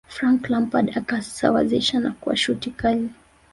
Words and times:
frank 0.15 0.49
lampard 0.49 0.95
akasawazisha 0.97 2.11
kwa 2.21 2.35
shuti 2.37 2.71
Kali 2.71 3.09